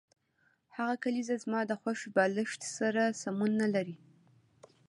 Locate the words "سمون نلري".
3.21-3.95